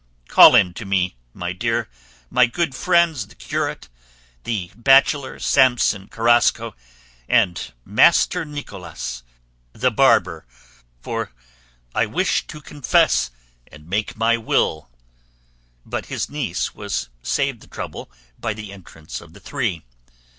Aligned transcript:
Call 0.29 0.55
in 0.55 0.73
to 0.73 0.83
me, 0.83 1.15
my 1.31 1.53
dear, 1.53 1.87
my 2.31 2.47
good 2.47 2.73
friends 2.73 3.27
the 3.27 3.35
curate, 3.35 3.87
the 4.45 4.71
bachelor 4.75 5.37
Samson 5.37 6.07
Carrasco, 6.07 6.75
and 7.29 7.71
Master 7.85 8.43
Nicholas 8.43 9.21
the 9.73 9.91
barber, 9.91 10.47
for 11.01 11.31
I 11.93 12.07
wish 12.07 12.47
to 12.47 12.61
confess 12.61 13.29
and 13.67 13.87
make 13.87 14.17
my 14.17 14.37
will." 14.37 14.89
But 15.85 16.07
his 16.07 16.31
niece 16.31 16.73
was 16.73 17.09
saved 17.21 17.61
the 17.61 17.67
trouble 17.67 18.11
by 18.39 18.55
the 18.55 18.73
entrance 18.73 19.21
of 19.21 19.33
the 19.33 19.39
three. 19.39 19.83